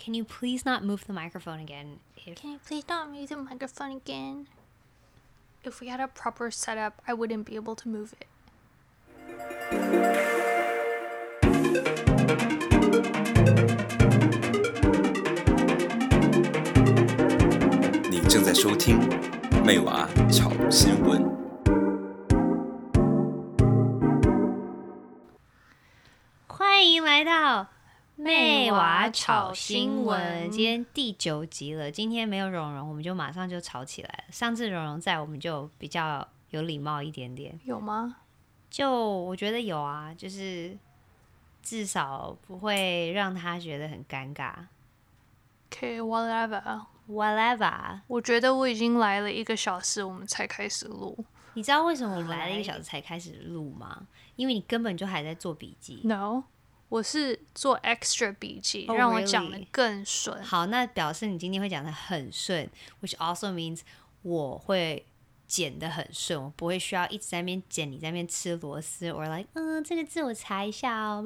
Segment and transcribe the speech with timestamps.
[0.00, 1.98] Can you please not move the microphone again?
[2.16, 4.46] If Can you please not move the microphone again?
[5.64, 8.26] If we had a proper setup, I wouldn't be able to move it.
[18.08, 19.00] 你正在收听《
[19.64, 21.22] 妹娃炒新闻》。
[28.21, 31.89] 妹娃炒新闻，今天第九集了。
[31.89, 34.31] 今天没有蓉蓉，我们就马上就吵起来了。
[34.31, 37.59] 上次蓉蓉在，我们就比较有礼貌一点点。
[37.63, 38.17] 有吗？
[38.69, 40.77] 就我觉得有啊，就是
[41.63, 44.53] 至少不会让他觉得很尴尬。
[45.71, 48.01] Okay，whatever，whatever。
[48.05, 51.25] 我觉得我已经来了一个小时，我们才开始录。
[51.55, 54.05] 你知道为什么我来了一个小时才开始录吗？
[54.35, 56.01] 因为你根本就还在做笔记。
[56.03, 56.43] No。
[56.91, 58.97] 我是做 extra 笔记，oh?
[58.97, 60.43] 让我讲得更顺。
[60.43, 62.69] 好，那表示你今天会讲的很顺
[63.01, 63.79] ，which also means
[64.23, 65.05] 我会
[65.47, 71.23] 剪的很顺，我不会需要一直在那边剪，你在那边吃螺丝，or like，嗯，这个字我查一下哦。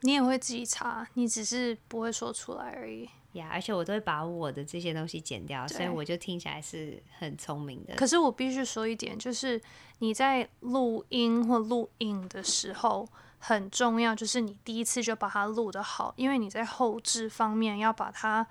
[0.00, 3.04] 你也会自己查，你只是不会说出来而已。
[3.34, 7.94] 呀，yeah, 而且我都会把我的这些东西剪掉，所以我就听起来是很聪明的。
[7.96, 9.60] 可是我必须说一点，就是
[9.98, 13.06] 你在录音或录影的时候。
[13.44, 18.46] 很重要，就是你第一次就把它录得好，因为你在后置方面要把它，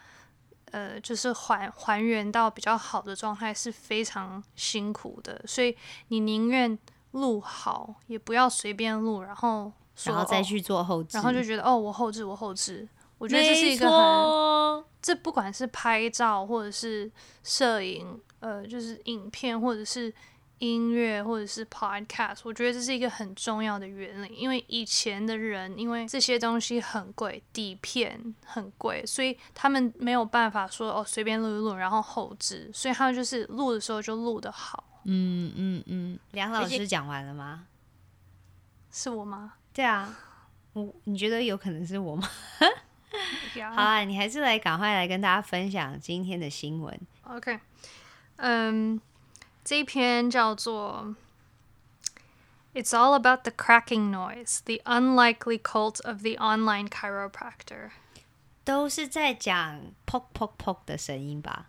[0.72, 5.74] 呃，就是还还原到比较好的状态是非常辛苦的，所以
[6.10, 6.78] 你宁愿
[7.12, 9.72] 录好，也不要随便录，然后
[10.04, 12.86] 然后再去做后置，然后就觉得哦，我后置，我后置，
[13.18, 17.10] 我觉得这是一个很，这不管是拍照或者是
[17.44, 20.14] 摄影，呃，就是影片或者是。
[20.62, 35.02] 音乐或者是 podcast，我觉得这是一个很重要的原理，因为以前的人因为这些东西很贵，底片很贵，所以他们没有办法说哦随便录一录，然后后置，所以他们就是录的时候就录得好。
[35.06, 37.66] 嗯嗯嗯，梁老师讲完了吗？
[38.92, 39.54] 是我吗？
[39.74, 40.16] 对啊，
[40.74, 42.30] 我你觉得有可能是我吗？
[43.76, 47.00] 好啊，你还是来赶快来跟大家分享今天的新闻。
[47.24, 47.60] OK，
[48.36, 49.00] 嗯、um。
[49.65, 51.15] 这一篇叫做《
[52.81, 57.91] It's All About the Cracking Noise: The Unlikely Cult of the Online Chiropractor》，
[58.65, 61.67] 都是在讲 “poke poke poke” 的声音吧？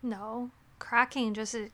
[0.00, 1.70] No，cracking 就是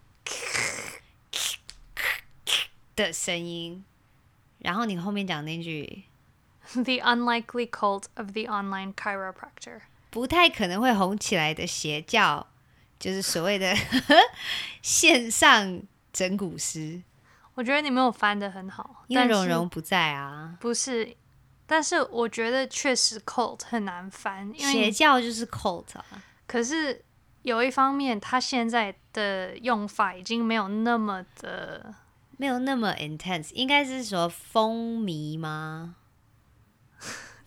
[2.94, 3.84] 的声音。
[4.58, 6.04] 然后你后面讲那句
[6.74, 12.46] “The Unlikely Cult of the Online Chiropractor”，不太可能会红起来的邪教。
[12.99, 13.75] 就是所谓的
[14.81, 15.81] 线上
[16.11, 17.01] 整蛊师，
[17.53, 20.57] 我觉得你没有翻的很好，因为蓉蓉不在啊。
[20.59, 21.15] 不是，
[21.65, 26.05] 但是我觉得确实 cult 很难翻，因为邪教就是 cult 啊。
[26.45, 27.03] 可是
[27.43, 31.93] 有一方面，他现在的用法已经没有那么的，
[32.37, 35.95] 没有那么 intense，应该是说风靡吗？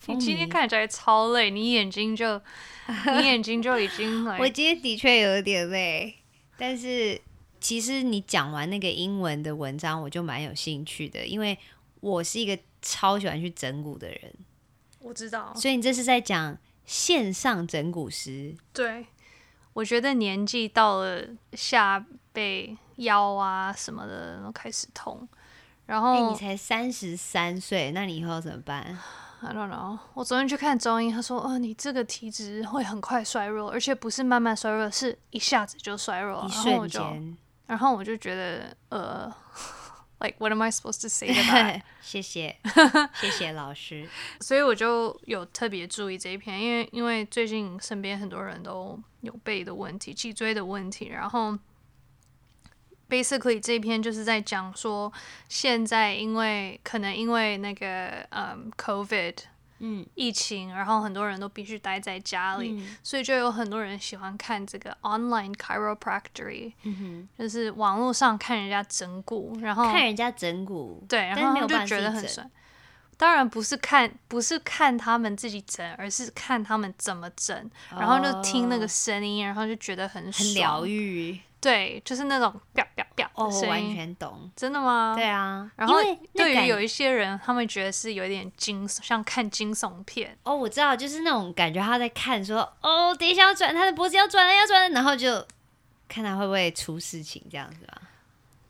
[0.07, 2.41] 你今天看起来超累，你眼睛就，
[3.19, 4.37] 你眼睛就已经来。
[4.39, 6.15] 我今天的确有点累，
[6.57, 7.21] 但是
[7.59, 11.57] 其实你讲完那个英文的文章，我就蛮有兴趣的，因为
[11.99, 14.33] 我是一个超喜欢去整蛊的人。
[14.99, 18.55] 我知道，所以你这是在讲线上整蛊师。
[18.73, 19.05] 对，
[19.73, 25.27] 我觉得年纪到了，下背、腰啊什么的都开始痛，
[25.85, 28.97] 然后、欸、你才三十三岁，那你以后要怎么办
[29.41, 29.97] ？I don't know。
[30.13, 37.37] 我昨天去看中医，他说：“哦，你这个体质会很快衰弱，而且不是慢慢衰弱，是一下子就衰弱。”一瞬间。
[37.67, 39.33] 然后我就觉得，呃，
[40.19, 41.33] like what am I supposed to say？
[42.01, 42.57] 谢谢，
[43.19, 44.07] 谢谢老师。
[44.39, 51.57] 所以我就有特别注意这一篇，因为因为最近身边很多人都有背的问题、脊椎的问题，然后。
[53.11, 55.11] Basically，这篇就是在讲说，
[55.49, 59.35] 现在因为可能因为那个嗯，COVID，
[59.79, 72.49] 嗯，疫情，然后很多人都必须待在家里，嗯、所以就有很多人喜欢看这个 online chiropractor，、嗯，就是网络上看人家整骨，然后看人家整骨，对，然后就觉得很帅。
[73.17, 81.37] 当然不是看，不是看他们自己整，而是看他们怎么整，然后就听那个声音，然后就觉得很很疗愈。
[81.61, 83.65] 对，就是那种啪啪啪的声音。
[83.65, 84.51] 哦，我完全懂。
[84.55, 85.13] 真的吗？
[85.15, 85.71] 对啊。
[85.75, 85.99] 然后
[86.33, 90.37] 对于有一些人，他们觉得是有点惊，像看惊悚片。
[90.43, 95.45] 哦，我知道，就是那种感觉，他在看说，哦，等一下要转他的脖子，要转了，要转了，然后就
[96.09, 98.01] 看他会不会出事情，这样子吧。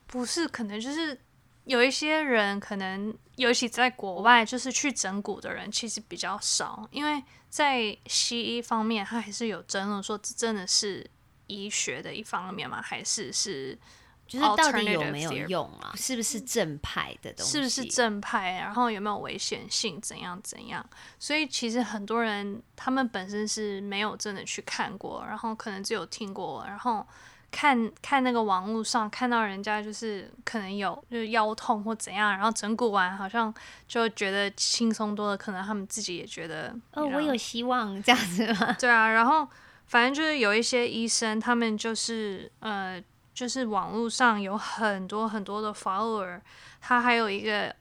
[0.06, 1.18] 不是，可能就是
[1.64, 3.12] 有一些人可能。
[3.36, 11.04] 尤其在国外，就是去整骨的人其实比较少，因为在西医方面，他还是有争论说这真的是
[11.46, 12.80] 医学的一方面吗？
[12.82, 13.78] 还是是？
[14.24, 15.92] 就是到底有没有用啊？
[15.94, 17.52] 是不是正派的东西？
[17.52, 18.52] 是不是正派？
[18.52, 20.00] 然后有没有危险性？
[20.00, 20.82] 怎样怎样？
[21.18, 27.06] 所以其实很多人他们本身是没有真的去看过，然后可能只有听过，然后
[27.50, 33.52] 看看那个网络上看到人家就是可能有就是腰痛或怎样，然后整骨完好像
[33.86, 38.74] 就觉得轻松多了，可能他们自己也觉得哦，我有希望这样子吗？
[38.78, 39.46] 对啊，然后
[39.92, 42.98] 反正就是有一些医生，他们就是呃。
[43.34, 46.38] 就是网络上有很多很多的 follower，
[46.82, 47.74] 他还有一个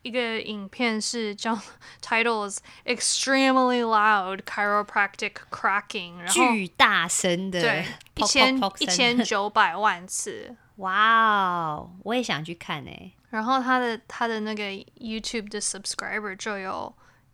[0.00, 1.54] 一个影片是叫
[2.00, 7.84] titles extremely loud chiropractic cracking，然后巨大声的，对，
[8.14, 13.12] 一千一千九百万次，哇哦，我也想去看诶。
[13.28, 16.92] 然后他的他的那个 YouTube 的 subscriber 就有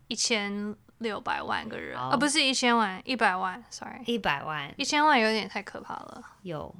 [0.09, 2.13] 一千六百万个人，啊、oh.
[2.15, 6.73] 哦，不是一千万，一百万，sorry，一百万，一千万有点太可怕了，有。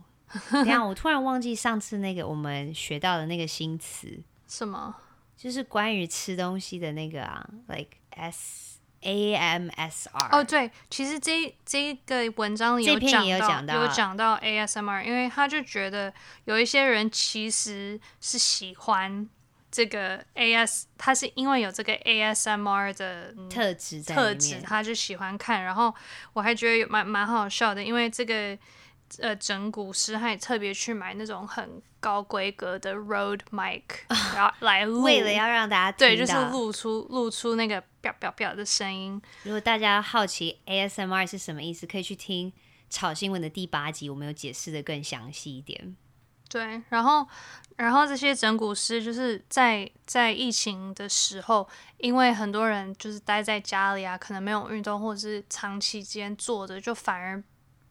[0.50, 4.96] 等下，我突然忘记上次那个我们学到的那个新词，什么？
[5.38, 10.30] 就是关于吃东西的那个啊，like S A M S R。
[10.32, 12.98] 哦，对，其实这这个文章里有
[13.40, 16.12] 讲到，有讲到 A S M R，因为他就觉得
[16.46, 19.30] 有一些人其实是喜欢
[19.74, 25.64] 这个 A S，他是因为有这个 A S M R 的特质，特质他就喜欢看。
[25.64, 25.94] 然后
[26.32, 28.58] 我还觉得有蛮蛮好笑的，因为这个。
[29.20, 33.84] 呃，整蛊师还特别去买那种很高规格的 Rode mic，
[34.34, 39.22] 然后来录，为了要让大家对，就是录出录出那个“表表表”的声音。
[39.44, 42.52] 如果大家好奇 ASMR 是什么意思，可以去听
[42.90, 45.96] 《炒新闻》的第八集，我们有解释的更详细一点。
[46.54, 47.28] 对，然后，
[47.78, 51.68] 然后这些整骨师就是在在疫情的时候，
[51.98, 57.44] 因为很多人就是待在家里啊，可能没有运动，或者是长期间坐着，就反而。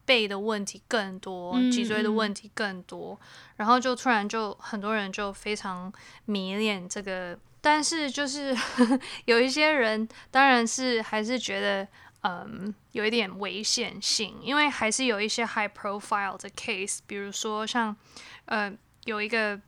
[0.05, 3.26] 背的问题更多，脊椎的问题更多，嗯、
[3.59, 5.91] 然后就突然就很多人就非常
[6.25, 8.55] 迷恋这个，但是就是
[9.26, 11.87] 有一些人当然是还是觉得
[12.23, 17.97] 嗯有一点危险性，因为还是有一些 high profile 的 case，比如说像
[18.46, 18.72] 呃
[19.04, 19.60] 有一个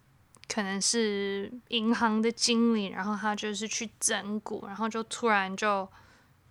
[0.48, 5.88] 可能是银行的经理，然后他就是去整蛊，然后就突然就。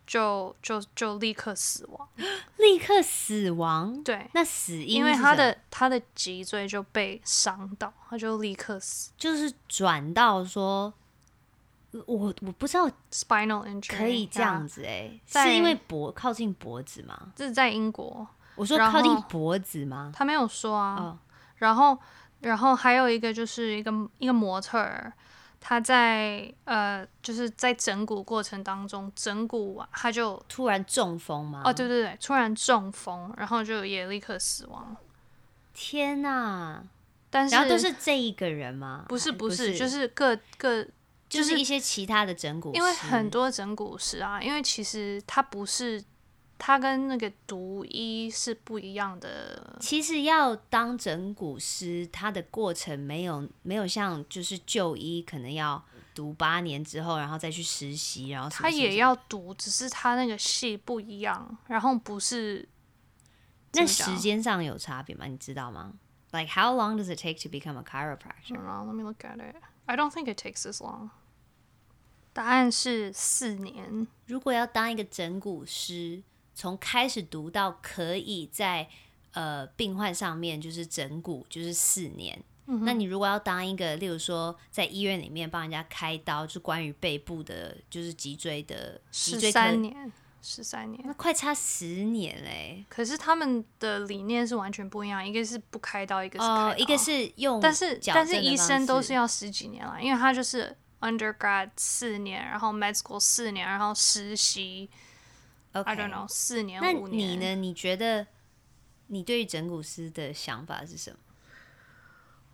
[0.05, 2.09] 就就就立刻死亡，
[2.59, 4.03] 立刻死亡。
[4.03, 9.11] 对，那死因因为他的他的脊椎就被伤到，他就立刻死。
[9.17, 10.93] 就是转到说，
[12.05, 17.31] 我我不知道 spinal injury 可以这样子哎、欸，是因为脖靠近脖子吗？
[17.33, 18.27] 这是在英国。
[18.55, 20.11] 我说靠近脖子吗？
[20.13, 20.95] 他没有说啊。
[20.97, 21.17] 哦、
[21.63, 21.97] 然后
[22.41, 25.11] 然后还有一个就是一个一个模特儿。
[25.65, 31.61] 他在呃，就是在整蛊过程当中，整蛊完他就突然中风吗？
[31.63, 34.93] 哦，对对对，突然中风，然后就也立刻死亡。
[35.73, 36.83] 天哪！
[37.29, 39.05] 但是然后都是这一个人吗？
[39.07, 40.91] 不是不是，不是就是各各就是、
[41.29, 46.03] 就是一些其他的整蛊，因为很多整蛊师啊，因为其实他不是。
[46.57, 49.75] 他跟那个读医是不一样的。
[49.81, 55.83] 其实要当整骨师，它的过程没有没有像就是就医，可能要
[56.15, 62.69] 读八年之后，然后再去实习，然后他也要读，只是他那个系不一样，然后不是。
[63.73, 65.25] 那时间上有差别吗？
[65.25, 65.93] 你知道吗
[66.31, 68.55] ？Like how long does it take to become a chiropractor?
[68.55, 69.55] Let me look at it.
[69.85, 71.09] I don't think it takes this long.
[72.31, 74.07] 答案是四年。
[74.27, 76.23] 如果要当一个整骨师。
[76.55, 78.87] 从开始读到可以在
[79.33, 82.41] 呃病患上面就是整骨，就是四年。
[82.65, 92.85] 嗯、那你如果要当一个，例如说在医院里面帮人家开刀，就关于背部的，就是脊椎的，脊椎十三年，十三年，那快差十年嘞。
[92.87, 104.89] 可是他们的理念是完全不一样，一个是不开刀，一个是开一个是用，但是但是医生都是要十几年了，因为他就是 undergrad 四年，然后 med school 四年，然后实习。
[105.81, 107.31] I don't know，四年那五年。
[107.31, 107.55] 你呢？
[107.55, 108.27] 你觉得
[109.07, 111.17] 你对于整骨师的想法是什么？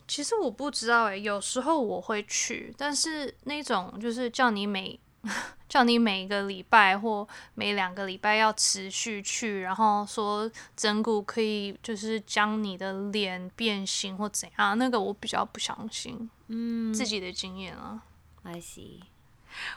[0.08, 5.00] 其实我不知道哎、欸，有时候我会去，但是那种就是叫你每
[5.70, 16.30] 叫你每一个礼拜或每两个礼拜要持续去，然后说整骨可以就是将你的脸变形或怎样，那个我比较不相信。
[16.48, 18.02] 嗯，自己的经验啊。
[18.44, 19.02] I see。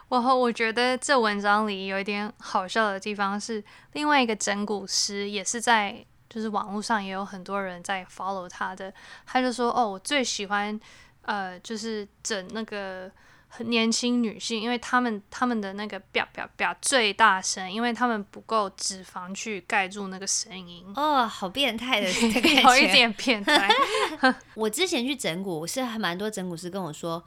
[0.08, 3.62] 然后我觉得这文章里有一点好笑的地方是，
[3.92, 8.92] 另外一个整蛊师也是在，就是网络上也有很多人在 follow 他的，
[9.26, 10.78] 他就说：“哦，我最喜欢，
[11.22, 13.10] 呃，就是整那个
[13.48, 20.90] 很年轻女性，因为她们她们的那个表表表最大声，因为她们不够脂肪去盖住那个声音。
[20.96, 23.68] 哦，好变态的 感觉，有一点变态。
[24.54, 27.22] 我之前去整蛊，我是还蛮多整蛊师跟我说，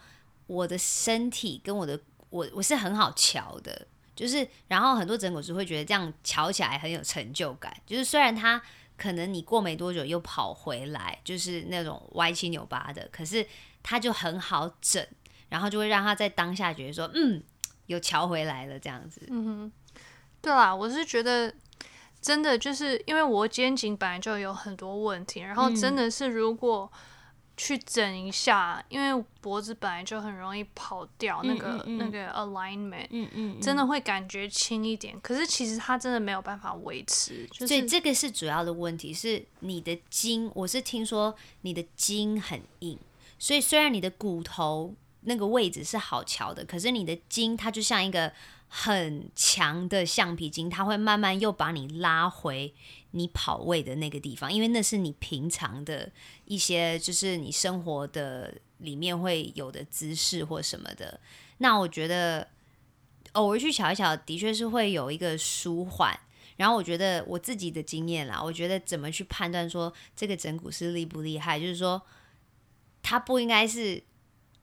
[0.47, 8.61] 我的身体跟我的我我是很好瞧的，就是然后很多整骨师会觉得这样瞧起来很有成就感，就是虽然他
[8.97, 13.45] 可能你过没多久又跑回来，就是那种歪七扭八的，可是
[13.83, 15.05] 他就很好整。
[15.47, 17.41] 然后就会让他在当下觉得说，嗯，
[17.85, 19.21] 有瞧回来了这样子。
[19.29, 19.71] 嗯哼，
[20.41, 21.53] 对啦，我是觉得
[22.19, 26.91] 真的就是因为我肩颈本来就有很多问题，然后真的是如果
[27.57, 35.19] 去整一下，嗯、因为脖子本来就很容易跑掉那个那个 alignment，嗯，嗯嗯，真的会感觉轻一点。
[35.21, 40.51] 可是其实它真的没有办法维持，就是、所以这个是主要的问题，是你的筋。
[40.53, 42.99] 我是听说你的筋很硬，
[43.39, 44.93] 所以虽然你的骨头。
[45.27, 48.31] 那个位置是好瞧的，可是你的筋它就像一个
[48.67, 52.73] 很强的橡皮筋，它会慢慢又把你拉回
[53.11, 56.11] 你跑位的那个地方，因为那是你平常的
[56.43, 61.19] 一些，就是你生活的里面会有的姿势或什么的。
[61.59, 62.47] 那我觉得
[63.33, 66.19] 偶尔去瞧一瞧，的确是会有一个舒缓。
[66.57, 72.01] 然后我觉得我自己的经验啦，我觉得怎么去判断说这个整骨师厉不厉害，就是说
[73.01, 74.03] 他不应该是。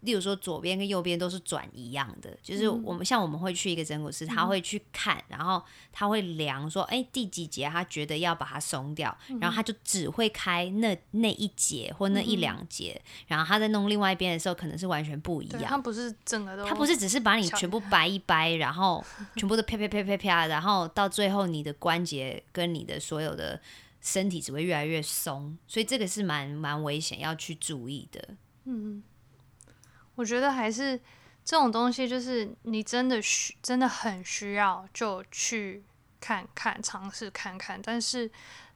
[0.03, 15.63] 例如说，左边跟右边都是转一样的，就是我们像我们会去一个整骨师，他会去看，然后他会量说，哎，第几节他觉得要把它松掉，然后他就只会开那那一节或那一两节，然后他在弄另外一边的时候，可能是完全不一样。
[15.65, 19.05] 他不是整个都，他不是只是把你全部掰一掰，然后
[19.37, 23.61] 全部都啪啪啪啪啪，然后到最后你的关节跟你的所有的
[24.01, 28.29] 身体只会越来越松，所以这个是蛮蛮危险要去注意的。
[28.65, 29.05] 嗯。
[30.15, 30.99] 我觉得还是
[31.45, 35.83] 这种东西，就是你真的需真的很需要，就去
[36.21, 37.81] 看看，尝试看看。
[37.83, 38.31] 但是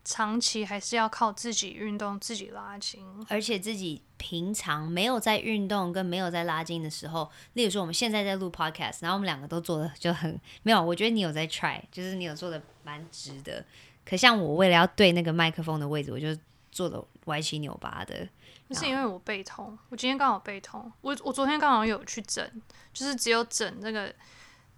[0.05, 3.05] 长期还是要靠自己运动，自己拉筋。
[3.28, 10.83] 而且自己平常没有在运动跟没有在拉筋的时候，例如说我们现在在录 podcast，然后我们两个都做的就很没有。
[10.83, 13.64] 我觉得你有在 try，就是你有做的蛮直的。
[14.05, 16.28] 可像我为了要对那个麦克风的位置，我就
[16.71, 18.26] 做的歪七扭八的。
[18.75, 20.90] 是因为我背痛，我今天刚好背痛。
[21.00, 22.44] 我我昨天刚好有去整，
[22.92, 24.14] 就是只有整那个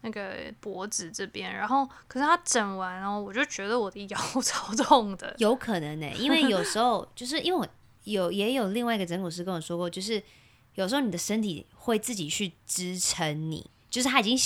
[0.02, 5.34] 那个脖子这边，然后可是他整完，然后我就觉得我的腰 超痛的。
[5.38, 7.66] 有可能呢、欸，因为有 时候就是因为我
[8.04, 10.22] 有也有另外一个整骨师跟我说过，就是
[10.74, 14.36] 有时候你的身体会自己去支撑你，就是他已经。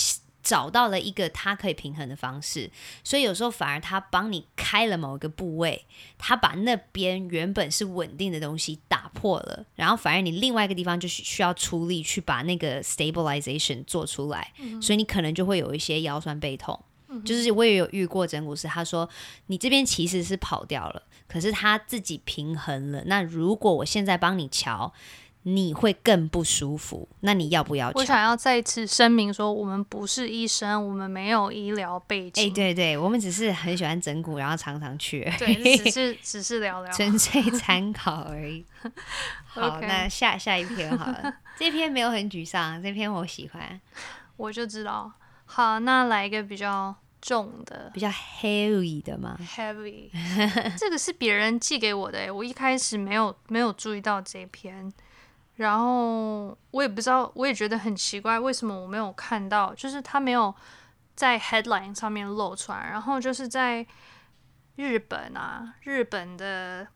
[0.43, 2.71] 找到了一个他可以平衡的方式，
[3.05, 5.87] 所以有时候反而他帮你开了某一个部位，
[6.19, 16.79] 他把那边原本是稳定的东西打破了，然后反而你另外一个地方就需要出力去把那个 stabilization 做出来，嗯、所以你可能就会有一些腰酸背痛。
[17.09, 19.09] 嗯、就是我也有遇过整骨师，他说
[19.47, 23.03] 你这边其实是跑掉了，可是他自己平衡了。
[23.07, 24.93] 那如果我现在帮你乔。
[25.45, 27.91] 你会更不舒服，那你要不要？
[27.95, 32.45] 我想要再次声明说，我们不是医生，我们没有医疗背景。
[32.45, 35.29] 哎、欸，对对，我们只是很喜欢整骨，然后常常去。
[35.39, 38.65] 对，只是只是聊聊，纯粹参考而已。
[39.45, 43.81] 好，那下下一篇好了，这篇没有很沮丧，这篇我喜欢。
[44.37, 45.13] 我就知道。
[45.45, 50.09] 好，那来一个比较重的，比较 heavy 的吗？Heavy，
[50.79, 54.93] 这个是别人寄给我的，我一开始没有没有注意到这篇。
[55.63, 59.73] 然后我也不知道，我也觉得很奇怪，为什么我没有看到？
[59.75, 60.53] 就是他没有
[61.15, 62.91] 在 headline 上面露出来。
[62.91, 63.87] 然后就是在
[64.77, 66.87] 日本啊，日本的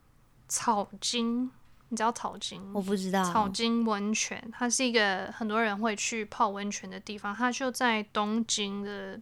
[0.48, 1.50] 草津，
[1.88, 2.60] 你知道草津？
[2.74, 3.22] 我不知道。
[3.22, 7.32] 草津温泉，它是一个很多人会去泡温泉的地方。
[7.34, 9.20] 它就在东京的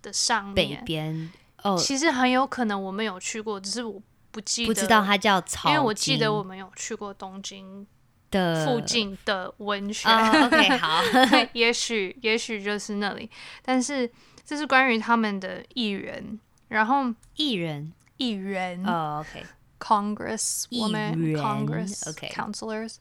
[0.00, 1.30] 的上面北边。
[1.62, 4.68] 哦，其实很有可能我们有去过，只是我不记得。
[4.68, 7.86] 不知道它叫草津，因为我记得我们有去过东京。
[8.30, 11.02] 的附近的温泉、oh,，OK，好，
[11.54, 13.30] 也许也许就是那里，
[13.62, 14.10] 但是
[14.44, 17.90] 这是关于他们的议员，然后议员？
[18.18, 18.84] 议员。
[18.84, 22.96] 哦、oh,，OK，Congress，我们 Congress，OK，Councilors，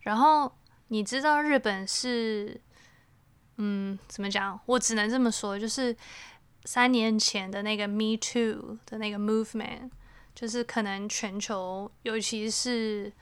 [0.00, 0.50] 然后
[0.88, 2.58] 你知道日本是，
[3.58, 4.58] 嗯，怎么讲？
[4.66, 5.94] 我只能这么说，就是
[6.64, 9.90] 三年前的那个 Me Too 的那个 movement，
[10.34, 13.12] 就是可能全球，尤其是。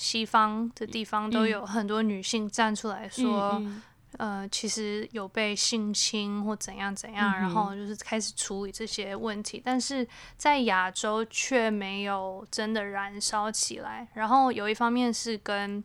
[0.00, 3.82] 西方的地方都有很多女性站出来说，嗯嗯
[4.18, 10.06] 嗯、呃，其实有被性侵或怎样怎样，嗯、然后就是开始处理这些问题，但是
[10.38, 14.08] 在亚洲却没有真的燃烧起来。
[14.14, 15.84] 然后有一方面是跟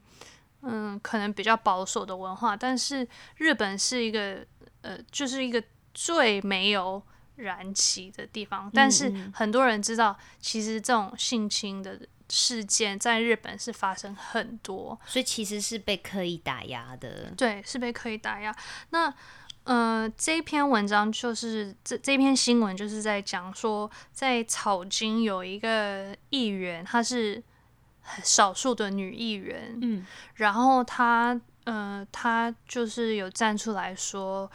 [0.61, 3.05] 嗯，可能比较保守的文化，但是
[3.35, 4.47] 日本是一个
[4.79, 5.61] 呃，就是一个
[5.93, 7.03] 最没有
[7.35, 8.71] 燃起的地方。
[8.73, 17.31] 但是很多人知道，其实这种性侵的事件在日本是发生很多，所以其实是被刻意打压的。
[17.37, 18.55] 对，是被刻意打压。
[18.89, 19.13] 那
[19.63, 27.43] 呃，这篇文章就是这这篇新闻就是在讲说，在草津有一个议员，他是。
[28.23, 30.05] 少数的女议员，嗯，
[30.35, 34.47] 然后她，呃，她就是有站出来说，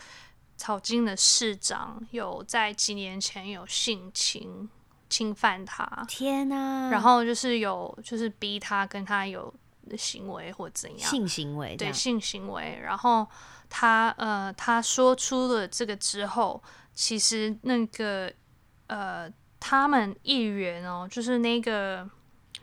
[0.56, 4.70] 草津的市长有在几年前有性侵
[5.10, 6.88] 侵犯他，天哪！
[6.90, 9.52] 然后就是有就是逼他跟他有
[9.98, 12.80] 行为或怎样性行为，对性行为。
[12.82, 13.26] 然后
[13.68, 16.62] 他呃，他说出了这个之后，
[16.94, 18.32] 其实那个
[18.86, 22.08] 呃，他们议员哦，就是那个。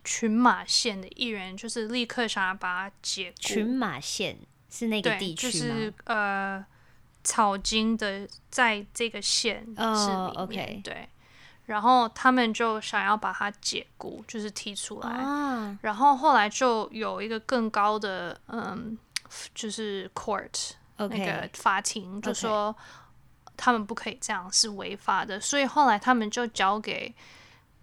[0.03, 3.41] 群马县的议员就是立刻想要把他解雇。
[3.41, 4.37] 群马县
[4.69, 5.51] 是那个地区吗？
[5.51, 6.65] 就是呃，
[7.25, 9.85] 草津的在这个县市里面。
[9.85, 10.81] Oh, okay.
[10.81, 11.09] 对，
[11.67, 15.09] 然后他们就想要把他解雇，就是踢出来。
[15.09, 15.75] Oh.
[15.81, 18.97] 然后后来就有一个更高的嗯，
[19.53, 20.71] 就是 court.
[20.97, 22.75] 那个法庭就说
[23.55, 25.39] 他们不可以这样，是违法的。
[25.39, 27.13] 所以后来他们就交给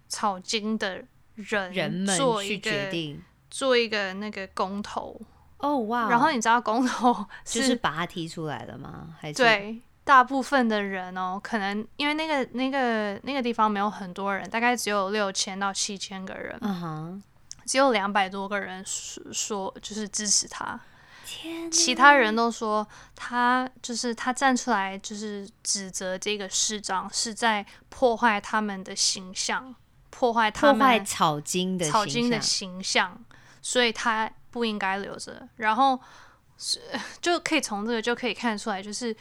[0.09, 1.05] 草金的。
[1.35, 5.19] 人，人们去决定做一个那个公投
[5.57, 6.07] 哦，哇！
[6.09, 7.13] 然后你知道公投
[7.43, 9.13] 是就是把他踢出来了吗？
[9.19, 17.23] 还是对大部分的人哦，可能因为那个那个那个地方没有很多人，大概只有六千到七千个人，嗯哼，
[17.65, 20.79] 只有两百多个人说说就是支持他，
[21.71, 29.75] 其他人都说他就是他站出来就是指责这个市长是在破坏他们的形象。
[30.11, 33.21] 破坏他们草金的草津的形象，
[33.61, 35.45] 所以他不应该留着。
[35.57, 35.99] 然后
[37.19, 39.13] 就可以从这个就可以看出来，就是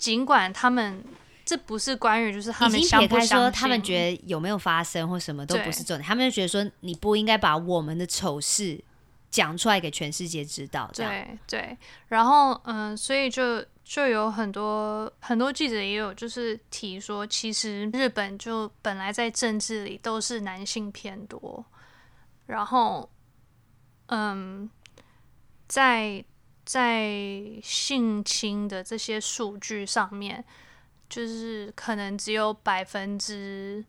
[0.00, 1.04] 尽管他们
[1.44, 8.82] 这不是关于，就是他们相不说他们觉得有没有发生或什么都不是重点，他们就觉得说你不应该把我们的丑事
[9.30, 10.90] 讲出来给全世界知道。
[10.92, 13.64] 对对，然后嗯，所以就。
[13.82, 21.64] 就有很多很多记者也有就是提说，其实日本就本来在政治里都是男性偏多，
[22.46, 23.10] 然后，
[24.06, 24.70] 嗯，
[25.66, 26.24] 在
[26.70, 27.10] 在
[27.62, 30.44] 性侵的这些数据上面，
[31.08, 33.84] 就是可能只有百分之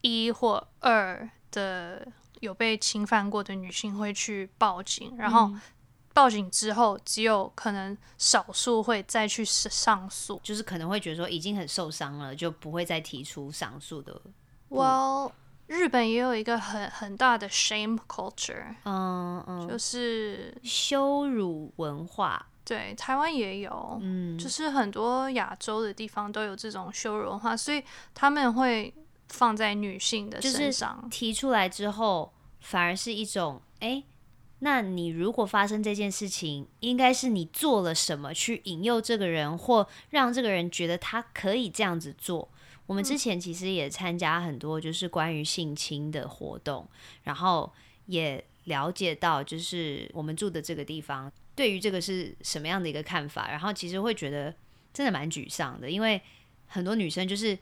[0.00, 2.06] 一或二的
[2.40, 5.48] 有被侵犯过的女性会去报警，然后。
[5.48, 5.60] 嗯
[6.16, 14.18] 报警之后，只有可能少数会再去上诉，就是可能会觉得说已经很受伤了，就不会再提出上诉的。
[14.70, 15.32] Well，
[15.66, 22.46] 日本也有一个很很大的 shame culture，嗯嗯，就是羞辱文化。
[22.64, 27.82] 对，台湾也有，嗯，就是很多亚洲的地方都有这种羞辱文化，所以
[28.14, 28.92] 他们会
[29.28, 31.08] 放在女性的身上。
[31.10, 33.88] 提出来之后，反而是一种哎。
[33.88, 34.04] 欸
[34.60, 42.48] 那你如果发生这件事情，应该是你做了什么去引诱这个人，或让这个人觉得他可以这样子做。
[42.86, 46.88] 我们之前其实也参加很多就是关于性侵的活动，
[47.24, 47.72] 然后
[48.06, 54.54] 也了解到就是我们住的这个地方对于这个是什么样的一个看法，然后其实会觉得
[54.92, 56.20] 真的蛮沮丧的，因为
[56.66, 57.58] 很多女生就是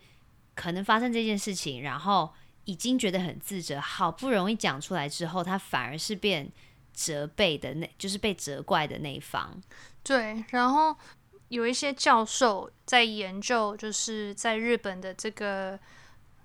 [0.55, 2.33] 可能发生这件事情，然后
[2.65, 6.51] 已经觉得很自责，好不容易讲出来之后，她反而是变。
[6.97, 9.61] 责备的那，就是被责怪的那一方。
[10.05, 10.97] 对，然后
[11.49, 15.79] 有一些教授在研究，就是在日本的这个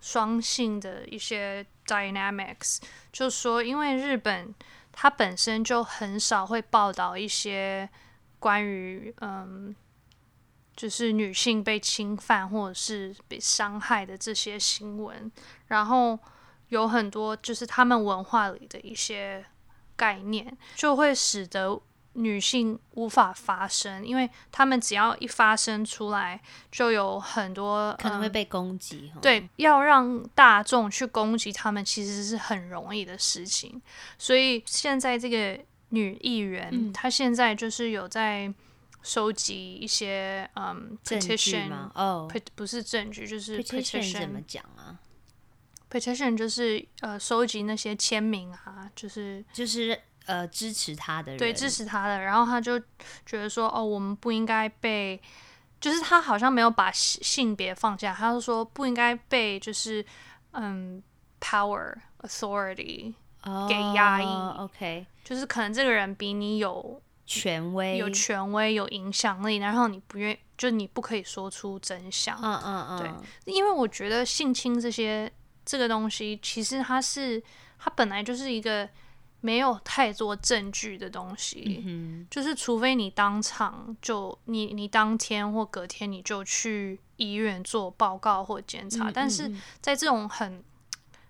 [0.02, 2.80] 双性的一些 dynamics，
[3.12, 4.54] 就说因为日本
[4.92, 7.90] 它本身就很少会报道一些
[8.40, 9.76] 关于嗯，
[10.76, 15.32] 就是女性被侵犯或者是被伤害的这些新闻，
[15.68, 16.20] 然后
[16.70, 19.46] 有很多就是他们文化里的一些。
[20.00, 21.78] 概念就会使得
[22.14, 26.42] 女性无法发声，因为他们只要一发声出来，
[26.72, 29.12] 就有很多可能会被攻击。
[29.16, 33.82] 嗯、对，要让大众去攻击他们，其实是很容易的事情。
[34.18, 38.54] 所以现在这个女议员，嗯、她现在就是有在
[39.02, 45.00] 收集一些嗯 petition 哦，不是证据，就是 petition 怎么讲啊
[45.90, 52.80] ？Petition 就是呃收集那些签名啊，就是就是呃支持他的人，对，支持他的，然后他就
[53.26, 55.20] 觉得说哦，我们不应该被，
[55.82, 60.06] 就是他好像没有把性别放下，他就说不应该被就是
[60.52, 61.02] 嗯
[61.42, 63.12] power authority
[63.68, 64.26] 给压抑。
[64.26, 72.38] 哦、OK，就是可能这个人比你有权威，有权威，有影响力，然后你不愿，就你不可以说出真相。
[72.40, 75.32] 嗯嗯嗯，对，因为我觉得性侵这些
[75.66, 77.42] 这个东西，其实它是
[77.80, 78.88] 它本来就是一个。
[79.42, 89.50] 没有太多证据的东西，嗯、就是除非你当场就你你当天或隔天你就去医院做报告或检查，嗯、但是
[89.80, 90.62] 在这种很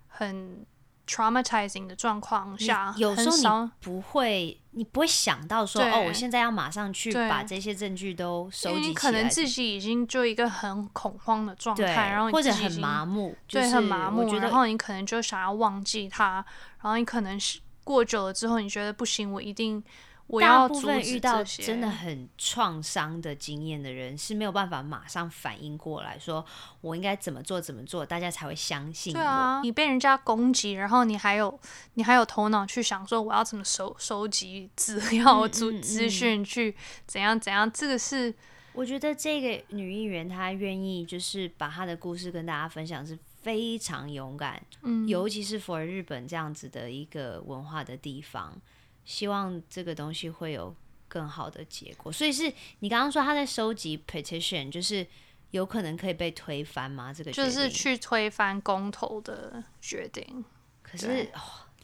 [0.08, 0.66] 很
[1.06, 16.44] traumatizing 的状况下，有时候你不会你不会想到说哦，我现在要马上去把这些证据都收集起来，你可能自己已经就一个很恐慌的状态，然后或者很麻木，对，就是、很麻木，然后你可能就想要忘记它，
[16.82, 17.60] 然后你可能是。
[17.84, 19.82] 过久了之后，你觉得不行，我一定
[20.26, 21.62] 我要阻止这些。
[21.62, 26.44] 真的很创伤的经验的人是没有办法马上反应过来说，
[26.82, 29.18] 我应该怎么做怎么做，大家才会相信我。
[29.18, 31.58] 对啊，你被人家攻击，然后你还有
[31.94, 38.32] 你还有头脑去想说我要怎么收收集资料、资资讯去怎样怎样，这个是
[38.74, 43.18] 我觉得这个女议员她愿意就是把她的故事跟大家分享是。
[43.40, 48.60] 非常勇敢，嗯，尤其是 for 日本这样子的一个文化的地方，
[49.04, 50.74] 希望这个东西会有
[51.08, 52.12] 更好的结果。
[52.12, 55.06] 所以是你刚刚说他在收集 petition，就是
[55.50, 57.12] 有可能可以被推翻吗？
[57.12, 60.44] 这个就是去推翻公投的决定。
[60.82, 61.30] 可是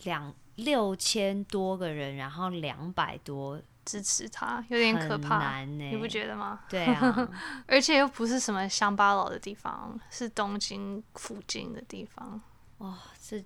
[0.04, 3.60] 两六千多个人，然后两百多。
[3.87, 6.61] 支持他有点可怕，难欸，你不觉得吗？
[6.68, 7.29] 对啊，
[7.66, 12.42] 而且又不是什么乡巴佬的地方，是东京附近的地方。
[12.79, 13.42] 哇，这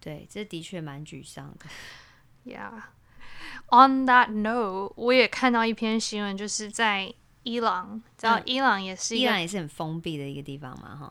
[0.00, 1.66] 对，这的确蛮沮丧的。
[2.46, 2.80] Yeah.
[3.70, 11.08] On that note，我也看到一篇新闻，就是在伊朗，知道伊朗也是伊朗也是很封闭的一个地方嘛，哈，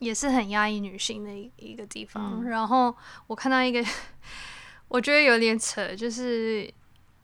[0.00, 2.40] 也是很压抑女性的一一个地方。
[2.42, 2.48] 嗯。
[2.50, 2.94] 然后
[3.28, 3.82] 我看到一个，
[4.88, 6.74] 我觉得有点扯，就是。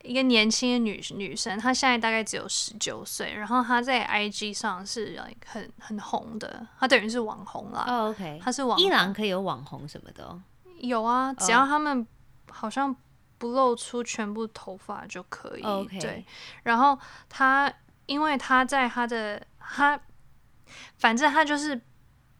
[0.04, 7.86] 一个年轻的女女生，她现在大概只有十九岁，然后她在 IG 上是很很红的，她等于是网红啦。
[7.88, 8.84] 哦、oh,，OK，她是网红。
[8.84, 10.42] 伊朗可以有网红什么的、哦？
[10.78, 12.06] 有啊，只要他们
[12.50, 12.94] 好像
[13.38, 15.62] 不露出全部头发就可以。
[15.62, 15.88] Oh.
[15.88, 16.26] 对，
[16.64, 16.98] 然后
[17.30, 17.72] 她
[18.04, 19.98] 因为她在她的她，
[20.98, 21.80] 反正她就是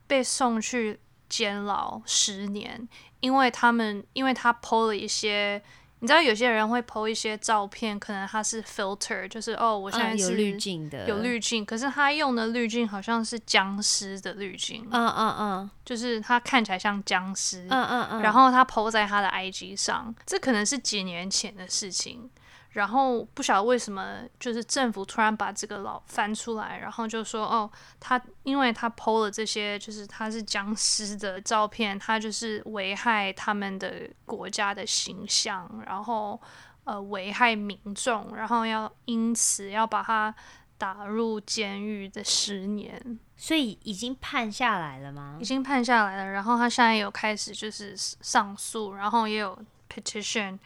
[0.07, 1.01] 被送去
[1.31, 2.87] 监牢十年，
[3.21, 5.63] 因为他们因为她 PO 了一些。
[6.05, 22.29] 你知道有些人会 po 一些照片，可能他是 filter，就是哦，我现在是、嗯、有滤镜的，有滤镜，可是他用的滤镜好像是僵尸的滤镜，嗯嗯嗯，就是他看起来像僵尸，嗯嗯嗯，然后他 po 在他的 IG 上，这可能是几年前的事情。
[22.75, 36.41] 然后不晓得为什么，就是政府突然把这个老翻出来，然后就说哦，他因为他 PO 了这些，就是他是僵尸的照片，他就是危害他们的国家的形象，然后
[36.83, 40.35] 呃危害民众，然后要因此要把他
[40.77, 43.21] 打入监狱的十年。
[43.37, 45.39] 所以已经判下来了吗？
[45.41, 49.57] 已经判下来了，然后他现在有开始就是上诉，然后也有
[49.89, 50.59] petition，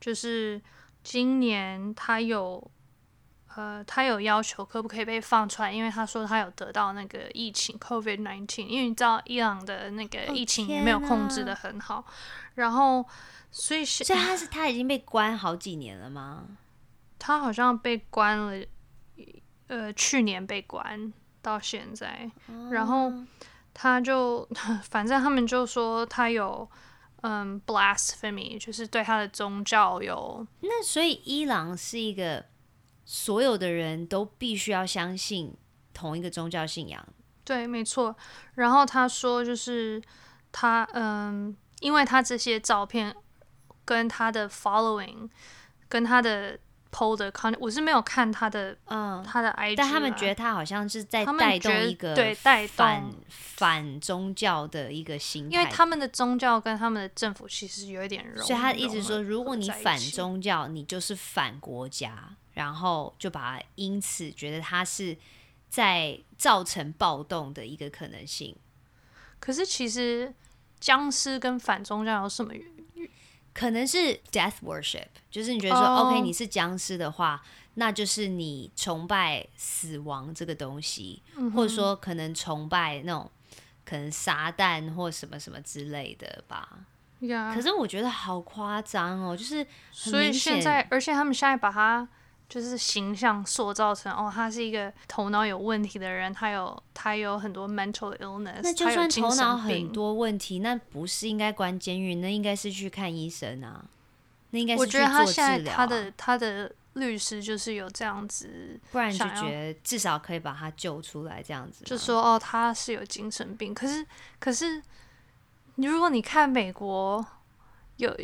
[0.00, 0.58] 就是。
[1.02, 2.70] 今年他有，
[3.56, 12.04] 呃，他有要求可不可以被放出来，因为他说他有得到那个疫情 COVID nineteen，因为你知道伊朗的那个疫情没有控制的很好，哦、
[12.54, 13.04] 然后
[13.50, 16.44] 所以所以他是他已经被关好几年了吗？
[17.18, 18.66] 他好像被关了，
[19.68, 23.12] 呃，去年被关到现在，哦、然后
[23.72, 24.46] 他就
[24.90, 26.70] 反正他们就说他有。
[27.22, 30.46] 嗯、um，blasphemy 就是对他的宗教有。
[30.60, 32.46] 那所以伊朗是一个
[33.04, 35.54] 所有的人都必须要相信
[35.92, 37.06] 同一个宗教信仰。
[37.44, 38.16] 对，没错。
[38.54, 40.00] 然后他说，就是
[40.52, 43.14] 他嗯，因为他这些照片
[43.84, 45.28] 跟他的 following
[45.88, 46.58] 跟他的。
[46.92, 65.16] PO 的 content 我是没有看他的，嗯，他的 IG，但他们觉得他好像是在带动一个对带动反宗教的一个心态，因为他们的宗教跟他们的政府其实有一点融，所以他一直说，如果你反宗教，你就是反国家，然后就把他因此觉得他是
[65.68, 68.56] 在造成暴动的一个可能性。
[69.38, 70.34] 可是其实
[70.80, 72.52] 僵尸跟反宗教有什么？
[73.52, 73.98] 可能是
[74.30, 77.42] death worship，就是你觉得说、oh.，OK，你是僵尸的话，
[77.74, 81.54] 那就是你崇拜死亡这个东西，mm -hmm.
[81.54, 83.30] 或者说可能崇拜那种
[83.84, 86.78] 可能撒旦或什么什么之类的吧。
[87.54, 92.08] 可是我觉得好夸张哦，就是所以现在，而且他们现在把它
[92.50, 98.58] 就是形象塑造成哦，他是一个头脑有问题的人，他有他有很多 mental illness。
[98.60, 103.84] 那就算头脑很多问题，那不是应该关监狱，那应该是去看医生啊。
[104.50, 105.12] 那应该是去做治疗啊。
[105.12, 113.72] 我觉得他现在他的他的律师就是有这样子，不然就觉得至少可以把他救出来，这样子就说哦，他是有精神病。
[113.72, 114.04] 可是
[114.40, 114.82] 可是，
[115.76, 117.24] 如果你看美国。
[118.00, 118.16] 有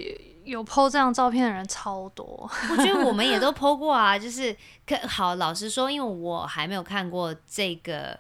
[0.45, 4.19] 有 po 这张照片的人超多，我觉得我们也都 po 过啊。
[4.19, 8.19] 就是可好，老实说，因为我还没有看过这个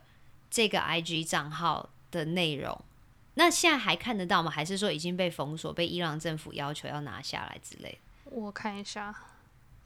[0.50, 2.78] 这个 IG 账号的内容。
[3.34, 4.50] 那现在还看得到吗？
[4.50, 7.98] 还是说已经被封锁，被伊朗政府要求要拿下来之类？
[8.24, 9.14] 我看一下，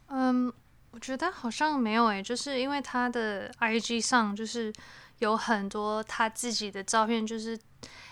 [0.08, 0.52] 嗯，
[0.90, 4.72] 我觉得好像没有诶、欸，就是因为他的 IG 上就是
[5.18, 7.56] 有很多他自己的照片，就是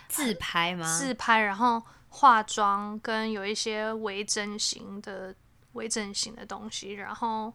[0.08, 0.96] 自拍吗？
[0.96, 1.82] 自拍，然后。
[2.10, 5.34] 化妆跟有一些微整形的
[5.72, 7.52] 微整形的东西，然后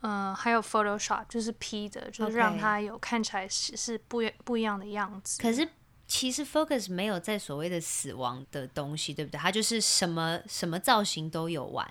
[0.00, 5.42] 嗯、呃，还有 Photoshop 就是 P 的，就是让它有看起来是是不不一样的样子。
[5.42, 5.68] 可是
[6.06, 9.38] 其实 Focus 没有在所谓的死亡的东西，对不对？
[9.38, 11.86] 它就是什么什么造型都有玩。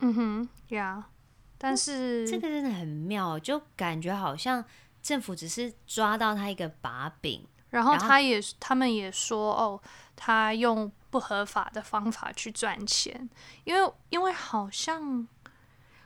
[0.00, 1.08] 嗯哼，对啊。
[1.56, 4.62] 但是这个真的很妙，就感觉好像
[5.00, 9.80] 政府只是抓到他一个把柄，然后他也他们也说哦，
[10.16, 10.90] 他用。
[11.12, 13.28] 不合法的方法去赚钱，
[13.64, 15.28] 因为因为好像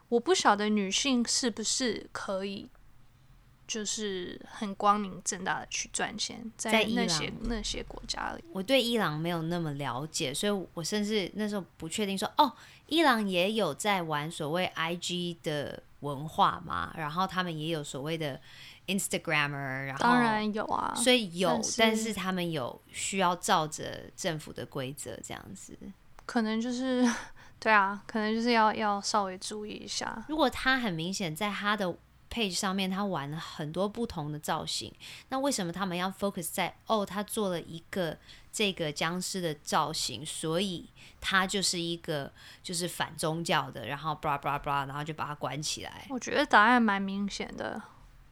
[0.08, 2.68] 我不晓得女性是不是可以，
[3.68, 8.42] 就是很光明正大的去赚钱，在那些那些国家里。
[8.52, 12.52] 我对伊朗没有那么了解，所以我甚至那时候不确定说，哦，
[12.88, 18.40] 伊朗也有在玩所谓 IG 的文化嘛，然后他们也有所谓的。
[18.86, 25.76] Instagrammer，然后当然有啊，所以有，但是，他们有需要照着政府的规则这样子，
[26.24, 27.04] 可能就是
[27.58, 30.24] 对啊，可能就是要要稍微注意一下。
[30.28, 31.92] 如果他很明显在他的
[32.30, 34.92] page 上面，他玩了很多不同的造型，
[35.30, 38.16] 那为什么他们要 focus 在哦，他做了一个
[38.52, 40.88] 这个僵尸的造型，所以
[41.20, 42.30] 他就是一个
[42.62, 46.06] 就是反宗教的，然后 blah blah blah，然后就把他关起来。
[46.10, 47.82] 我觉得答案蛮明显的。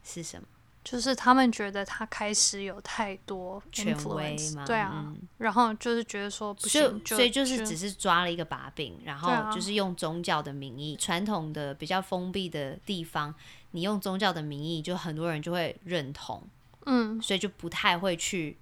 [0.05, 0.47] 是什么？
[0.85, 13.35] 就是他们觉得他开始有太多权威嘛，对啊、嗯，然后就是觉得说不行，所以就是只是抓了一个把柄，然后就是用宗教的名义，传、啊、统的比较封闭的地方，
[13.71, 16.47] 你用宗教的名义，就很多人就会认同，
[16.85, 18.59] 嗯，所以就不太会去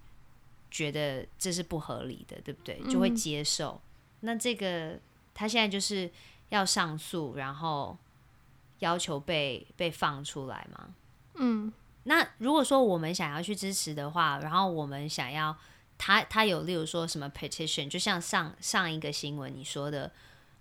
[0.71, 2.81] 觉得这是不合理的，对不对？
[2.89, 3.73] 就会接受。
[3.73, 3.83] 嗯、
[4.21, 4.97] 那这个
[5.33, 6.09] 他现在就是
[6.47, 7.97] 要上诉，然后
[8.79, 10.95] 要求被被放出来嘛。
[11.35, 11.71] 嗯，
[12.03, 15.55] 那如果说我们想要去支持的话，然后我们想要
[15.97, 20.11] 他他有例如说什么 petition，就像上上一个新闻你说的，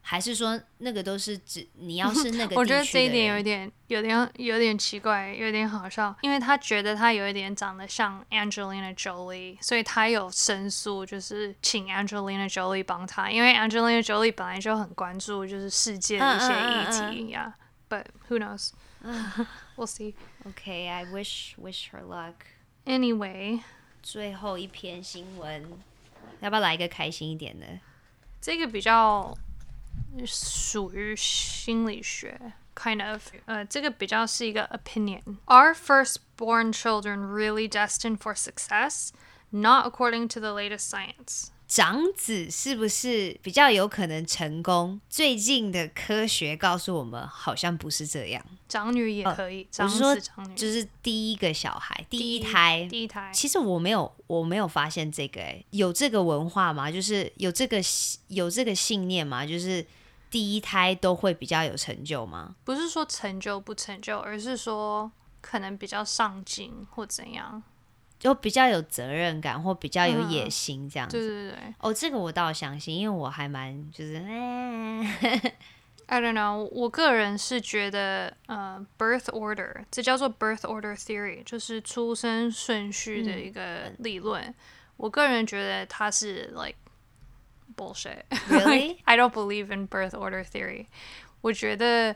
[0.00, 2.54] 还是说那个都是指你要是那个？
[2.58, 17.54] 我觉得这一点有一点有点有点奇怪，有点好笑，因为他觉得他有一点长得像 Angelina Jolie，所以他有申诉，就是请 Angelina Jolie 帮他，因为 Angelina Jolie 本来就很关注就是世界的一些议题呀。
[17.88, 18.70] But who knows?
[19.75, 20.15] We'll see.
[20.45, 22.45] Okay, I wish wish her luck.
[22.85, 23.61] Anyway，
[24.01, 25.79] 最后一篇新闻，
[26.39, 27.65] 要不要来一个开心一点的？
[28.41, 29.37] 这个比较
[30.25, 33.27] 属于心理学，kind of。
[33.45, 35.37] 呃，这个比较是一个 opinion.
[35.45, 39.11] Are firstborn children really destined for success?
[39.51, 41.51] Not according to the latest science.
[41.72, 45.00] 长子是不是比较有可能成功？
[45.08, 48.44] 最近的科学告诉我们，好像不是这样。
[48.68, 53.30] 长女也可以，我、说长女就是第一个小孩，第一胎，第一胎。
[53.32, 56.90] 其实我没有，我没有发现这个、欸，哎，有这个文化吗？
[56.90, 57.78] 就是有这个
[58.28, 59.46] 有这个信念吗？
[59.46, 59.82] 就是
[60.30, 62.54] 第一胎都会比较有成就吗？
[62.64, 67.62] 不是说成就不成就，而是说可能比较上进或怎样。
[68.22, 71.18] 就比较有责任感，或比较有野心这样子。
[71.18, 71.74] 嗯、对对对。
[71.80, 75.54] 哦，这个我倒相信，因为我还蛮就是，哎
[76.06, 76.68] ，I don't know。
[76.70, 84.40] 我个人是觉得，呃，birth order，这叫做 birth order theory，就是出生顺序的一个理论。
[84.40, 84.54] 嗯、
[84.98, 86.76] 我个人觉得它是 like
[87.76, 88.22] bullshit。
[88.48, 88.98] Really?
[89.02, 90.86] I don't believe in birth order theory。
[91.40, 92.14] 我觉得。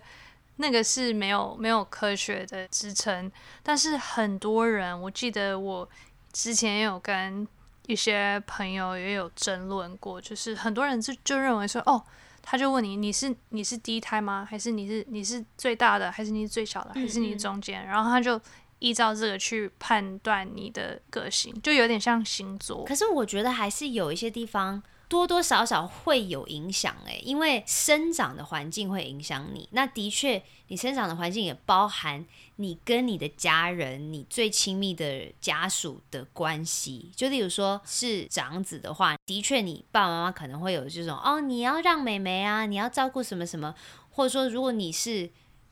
[0.57, 3.31] 那个是没有没有科学的支撑，
[3.63, 5.89] 但是很多人，我记得我
[6.33, 7.47] 之前也有跟
[7.87, 12.03] 一些朋友也有争论过，就是很多人就就认为说，哦，
[12.43, 14.47] 他就问你，你是你是第一胎吗？
[14.49, 16.11] 还是你是你是最大的？
[16.11, 16.93] 还是你是最小的？
[16.95, 17.83] 还是你是中间？
[17.83, 17.89] 嗯嗯。
[17.89, 18.41] 然后他就
[18.79, 22.85] 依照这个去判断你的个性，就有点像星座。
[22.85, 29.69] 可是我觉得还是有一些地方多多少少会有影响诶，因为生长的环境会影响你。
[29.73, 32.25] 那的确，你生长的环境也包含
[32.57, 37.11] 你跟你的家人、你最亲密的家属的关系。
[37.15, 43.75] 就例如说是长子的话，的确你爸爸妈妈可能会有这种哦，你要让妹妹啊，你要照顾什么什么，
[44.11, 45.31] 或者说如果你是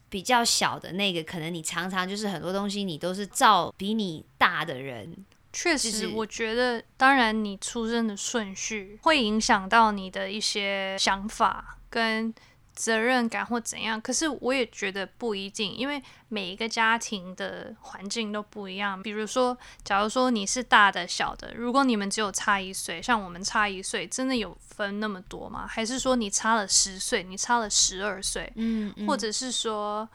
[0.09, 5.25] 比较小的那个，可能你常常就是很多东西你都是照比你大的人。
[5.55, 12.35] 确实，我觉得，当然，你出生的顺序会影响到你的一些想法跟
[12.75, 14.01] 责任感或怎样。
[14.01, 19.01] 可是，我也觉得不一定，因为每一个家庭的环境都不一样。
[19.01, 25.69] 比如说，假如说你是大的、小的，如果你们只有差一岁，像我们差一岁，真的有分那么多吗？
[25.69, 28.53] 还是说你差了十岁，你差了十二岁？
[28.57, 30.09] 嗯，嗯，或者是说？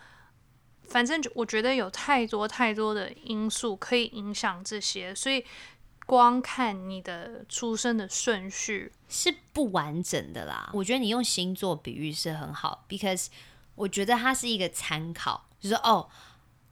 [0.90, 5.46] 反正我觉得有太多太多的因素可以影响这些，所以
[6.06, 10.72] 光看你的出生的顺序是不完整的啦。
[10.74, 13.28] 我觉得你用星座比喻是很好，because
[13.76, 16.10] 我觉得它是一个参考，就是哦，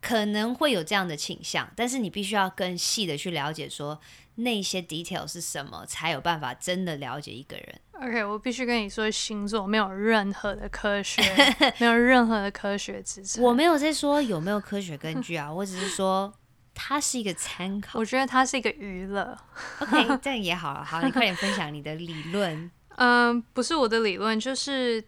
[0.02, 4.02] 可能会有这样的倾向，但是你必须要更细的去了解说
[4.38, 7.82] 那些 detail 是什么，才有办法真的了解一个人。
[7.94, 11.22] OK，我必须跟你说，星座没有任何的科学，
[11.80, 13.42] 没有任何的科学支持。
[13.42, 16.32] 我没有在说有没有科学根据啊， 我只是说
[16.76, 17.98] 它是一个参考。
[17.98, 19.36] 我觉得它是一个娱乐。
[19.80, 20.86] OK， 这样也好了。
[20.86, 22.70] 好，你快点分享你的理论。
[22.98, 25.04] 嗯，不是我的理论，就是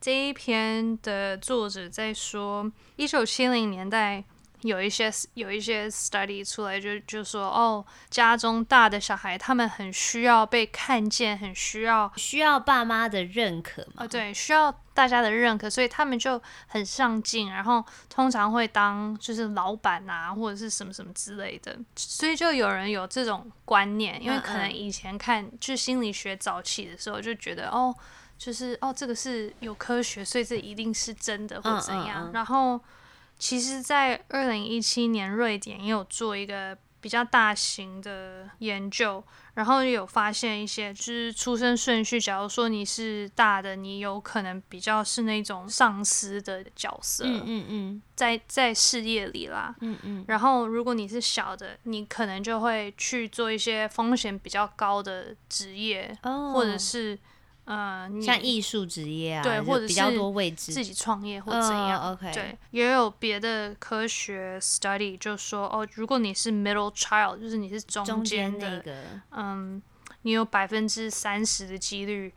[0.00, 4.24] 这一篇的作者在说，一九七零年代。
[4.62, 14.04] 有一些有一些 study 出来就就说哦，家中大的小孩他们很需要被看见，很需要需要爸妈的认可嘛？
[14.04, 27.94] 哦，对，需要大家的认可，所以他们就很上进，然后通常会当就是老板啊，或者是什么什么之类的，所以就有人有这种观念，因为可能以前看就心理学早期的时候就觉得哦，
[28.38, 32.80] 就是哦这个是有科学，所以这一定是真的或怎样，嗯嗯嗯，然后。
[33.42, 39.20] 其实，在二零一七年，瑞典也有做一个比较大型的研究，
[39.54, 42.20] 然后有发现一些，就是出生顺序。
[42.20, 50.24] 假如说你是大的，你有可能比较是那种上司的角色，嗯嗯嗯，在在事业里啦，嗯嗯。
[50.28, 57.18] 然后，如果你是小的，你可能就会去做一些风险比较高的职业，哦，或者是。
[57.64, 68.96] 嗯，像艺术职业啊，对，或者比较多位置，自己创业或怎样、哦、，OK，对，也有别的科学 study 就说，哦，如果你是 middle child，就是你是中间的，那个、
[69.30, 69.80] 嗯，
[70.22, 72.34] 你有百分之三十的几率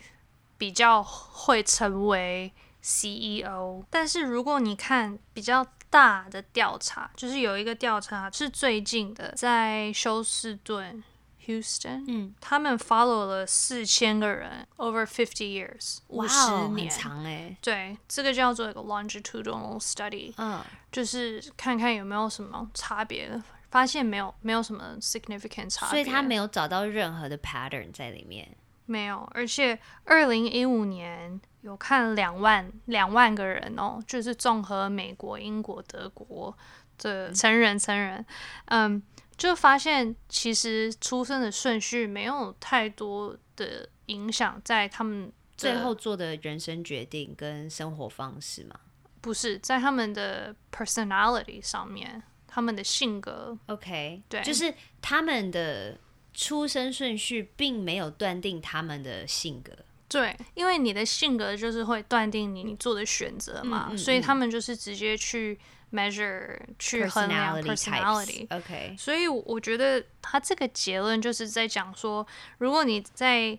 [0.60, 3.84] 比较会成为 CEO。
[3.90, 11.04] 但是如果你看比较大的调查，就是有一个调查是最近的，在休斯顿。
[11.46, 16.38] Houston，嗯，他们 follow 了四千个人，over fifty years，五十
[16.70, 17.56] 年，很长哎。
[17.62, 28.56] 对，这个叫做一个 longitudinal study，嗯，就是看看有没有什么差别，发现没有，没有什么 significant 差别，所以他没有找到任何的 pattern 在里面，
[28.86, 29.28] 没有。
[29.34, 36.58] 而且二零一五年有看两万两万个人哦，就是综合美国、英国、德国
[36.98, 38.26] 的成人成人，
[38.66, 39.02] 嗯。
[39.38, 48.80] 就发现，其实出生的顺序没有太多的影响在他们最后做的人生决定跟生活方式嘛？
[49.20, 53.58] 不是，在他们的 personality 上面，他们的性格。
[53.66, 56.00] OK，对，就是他们的
[56.34, 59.74] 出生顺序并没有断定他们的性格。
[60.08, 65.60] 对，因为你的性格就是会断定你你做的选择嘛，嗯嗯嗯，所以他们就是直接去。
[65.96, 72.28] Measure 去衡量 personality，OK，所以我觉得他这个结论就是在讲说，
[72.58, 73.58] 如果你在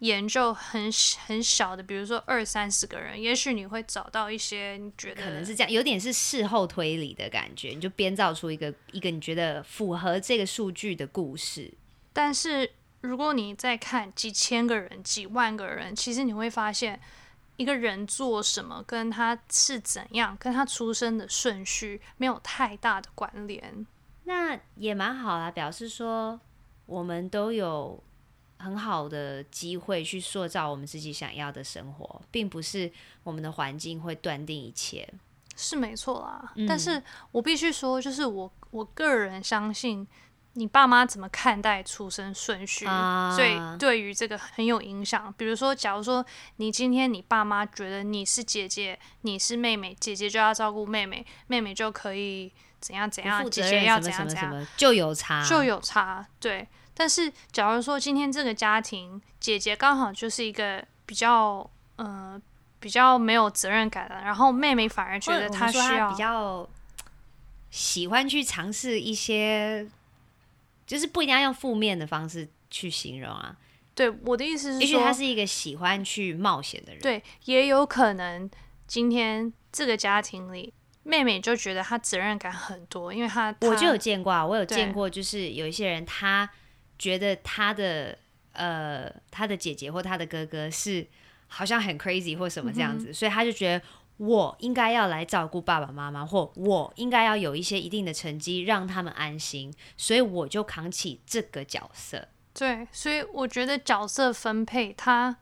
[0.00, 0.90] 研究很
[1.26, 11.72] 很小的，比如说二三十个人，也许你会找到一些你觉得可能是这样，有点是事后推理的感觉，你就编造出一个一个你觉得符合这个数据的故事。
[12.12, 12.70] 但是
[13.02, 17.00] 如果你再看几千个人、几万个人，其实你会发现。
[17.56, 23.86] 一个人做什么，跟他是怎样，跟他出生的顺序没有太大的关联。
[24.24, 26.38] 那也蛮好啊，表示说
[26.86, 28.02] 我们都有
[28.58, 32.90] 很好的机会去塑造我们自己想要的生活，并不是
[33.22, 35.08] 我们的环境会断定一切。
[35.56, 40.06] 是没错啦，嗯，但是我必须说，就是我我个人相信。
[40.56, 42.86] 你爸妈怎么看待出生顺序？
[42.86, 45.32] 啊、所以对于这个很有影响。
[45.36, 46.24] 比如说，假如说
[46.56, 52.50] 你今天你爸妈觉得你是姐姐，你是妹妹，姐姐就要照顾妹妹，妹妹就可以
[52.80, 56.26] 怎样怎样，姐姐要怎样怎样，就有差，就有差。
[56.40, 62.40] 对，但是假如说今天这个家庭姐姐刚好就是一个比较呃
[62.80, 66.66] 比较没有责任感的，然后妹妹反而觉得她需要比较
[67.70, 69.86] 喜欢去尝试一些，
[70.86, 73.56] 就是不一定要用负面的方式去形容啊。
[73.94, 77.00] 对，我的意思是说，也许他是一个喜欢去冒险的人。
[77.00, 78.48] 对，也有可能
[78.86, 80.72] 今天这个家庭里，
[81.02, 86.48] 妹妹就觉得她责任感很多，因为她，我就有见过啊，我有见过，就是有一些人，他
[86.98, 88.18] 觉得他的
[88.52, 91.06] 呃，他的姐姐或他的哥哥是
[91.46, 93.84] 好像很 crazy 或什么这样子，嗯、所以他就觉得
[94.18, 102.28] 我应该要来照顾爸爸妈妈，或我应该要有一些一定的成绩，让他们安心，所以我就扛起这个角色。
[102.54, 105.36] 对，所以我觉得角色分配它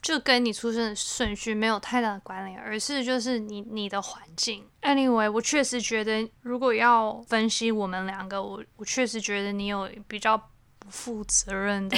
[0.00, 4.66] 就跟你出生的顺序没有太大的关联，而是就是你你的环境。
[4.80, 10.36] Anyway，我确实觉得，如果要分析我们两个，我我确实觉得你有比较
[10.78, 11.96] 不负责任的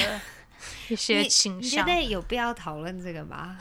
[0.88, 1.62] 一些倾向。
[1.62, 3.56] 你觉得有必要讨论这个吗？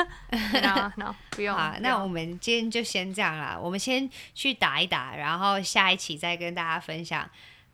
[0.62, 1.56] No No，不用。
[1.56, 3.58] 好，那我们今天就先这样啦。
[3.60, 7.28] 我们先去打一打，然后下一期再跟大家分享。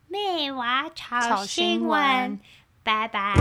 [0.07, 2.39] 妹娃炒新闻，
[2.83, 3.33] 拜拜。